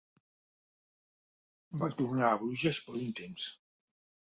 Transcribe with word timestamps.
Va 1.85 1.91
tornar 2.01 2.25
a 2.31 2.41
Bruges 2.41 2.83
per 2.89 2.99
un 3.03 3.15
temps. 3.23 3.49